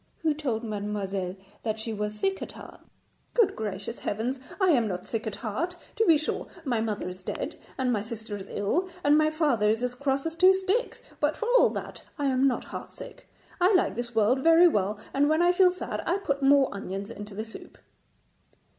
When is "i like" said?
13.59-13.93